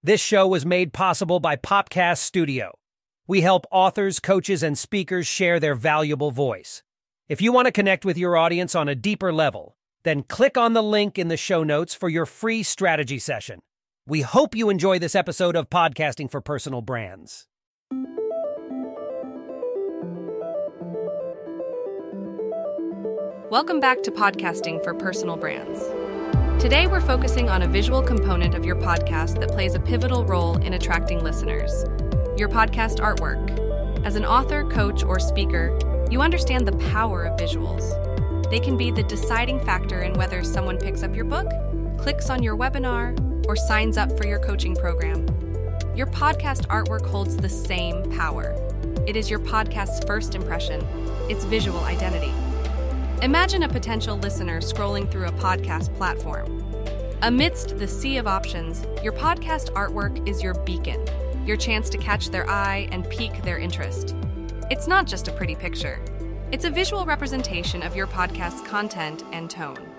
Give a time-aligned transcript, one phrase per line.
[0.00, 2.70] This show was made possible by Popcast Studio.
[3.26, 6.84] We help authors, coaches, and speakers share their valuable voice.
[7.28, 10.72] If you want to connect with your audience on a deeper level, then click on
[10.72, 13.58] the link in the show notes for your free strategy session.
[14.06, 17.48] We hope you enjoy this episode of Podcasting for Personal Brands.
[23.50, 25.82] Welcome back to Podcasting for Personal Brands.
[26.58, 30.56] Today, we're focusing on a visual component of your podcast that plays a pivotal role
[30.56, 31.84] in attracting listeners
[32.36, 34.04] your podcast artwork.
[34.04, 35.78] As an author, coach, or speaker,
[36.10, 37.92] you understand the power of visuals.
[38.50, 41.48] They can be the deciding factor in whether someone picks up your book,
[41.96, 43.16] clicks on your webinar,
[43.46, 45.26] or signs up for your coaching program.
[45.94, 48.52] Your podcast artwork holds the same power.
[49.06, 50.84] It is your podcast's first impression,
[51.28, 52.32] its visual identity.
[53.22, 56.62] Imagine a potential listener scrolling through a podcast platform.
[57.22, 61.04] Amidst the sea of options, your podcast artwork is your beacon,
[61.44, 64.14] your chance to catch their eye and pique their interest.
[64.70, 66.00] It's not just a pretty picture,
[66.52, 69.90] it's a visual representation of your podcast's content and tone.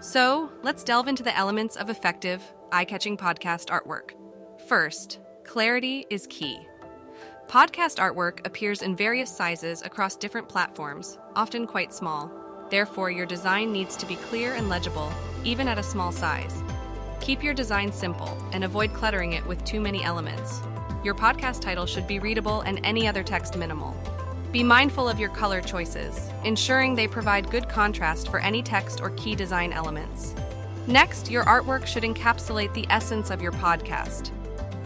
[0.00, 4.12] So, let's delve into the elements of effective, eye catching podcast artwork.
[4.66, 6.66] First, clarity is key.
[7.48, 12.30] Podcast artwork appears in various sizes across different platforms, often quite small.
[12.68, 15.10] Therefore, your design needs to be clear and legible,
[15.44, 16.62] even at a small size.
[17.22, 20.60] Keep your design simple and avoid cluttering it with too many elements.
[21.02, 23.96] Your podcast title should be readable and any other text minimal.
[24.52, 29.08] Be mindful of your color choices, ensuring they provide good contrast for any text or
[29.12, 30.34] key design elements.
[30.86, 34.32] Next, your artwork should encapsulate the essence of your podcast.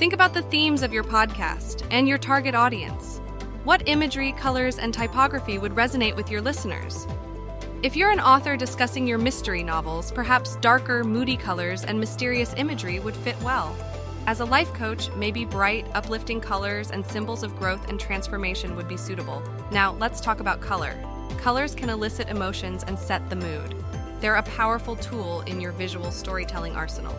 [0.02, 3.20] Think about the themes of your podcast and your target audience.
[3.62, 7.06] What imagery, colors, and typography would resonate with your listeners?
[7.84, 12.98] If you're an author discussing your mystery novels, perhaps darker, moody colors and mysterious imagery
[12.98, 13.76] would fit well.
[14.26, 18.88] As a life coach, maybe bright, uplifting colors and symbols of growth and transformation would
[18.88, 19.40] be suitable.
[19.70, 20.96] Now, let's talk about color.
[21.38, 23.76] Colors can elicit emotions and set the mood.
[24.20, 27.14] They're a powerful tool in your visual storytelling arsenal.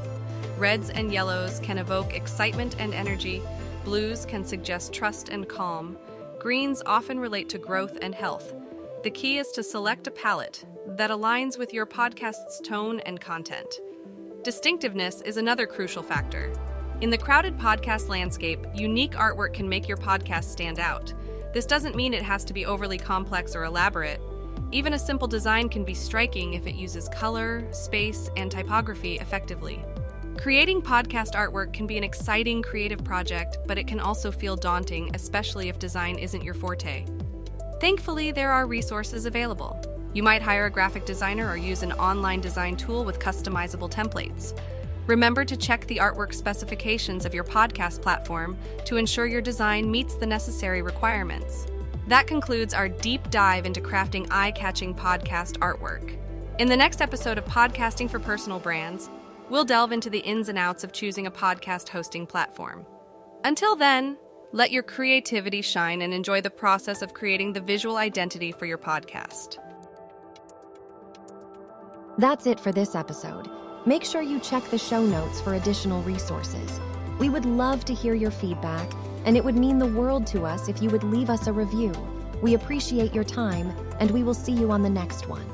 [0.58, 3.42] Reds and yellows can evoke excitement and energy,
[3.84, 5.98] blues can suggest trust and calm,
[6.40, 8.54] greens often relate to growth and health.
[9.04, 13.80] The key is to select a palette that aligns with your podcast's tone and content.
[14.44, 16.54] Distinctiveness is another crucial factor.
[17.02, 21.14] In the crowded podcast landscape, unique artwork can make your podcast stand out.
[21.54, 24.22] This doesn't mean it has to be overly complex or elaborate.
[24.72, 29.84] Even a simple design can be striking if it uses color, space, and typography effectively.
[30.44, 35.10] Creating podcast artwork can be an exciting creative project, but it can also feel daunting,
[35.14, 37.06] especially if design isn't your forte.
[37.80, 39.80] Thankfully, there are resources available.
[40.14, 44.54] You might hire a graphic designer or use an online design tool with customizable templates.
[45.08, 50.16] Remember to check the artwork specifications of your podcast platform to ensure your design meets
[50.16, 51.68] the necessary requirements.
[52.10, 56.18] That concludes our deep dive into crafting eye catching podcast artwork.
[56.60, 59.10] In the next episode of Podcasting for Personal Brands,
[59.54, 62.88] we'll delve into the ins and outs of choosing a podcast hosting platform.
[63.44, 64.18] Until then,
[64.52, 68.80] let your creativity shine and enjoy the process of creating the visual identity for your
[68.80, 69.60] podcast.
[72.18, 73.48] That's it for this episode.
[73.86, 76.80] Make sure you check the show notes for additional resources.
[77.20, 78.92] We would love to hear your feedback,
[79.24, 81.94] and it would mean the world to us if you would leave us a review.
[82.42, 85.46] We appreciate your time, and we will see you on the next one.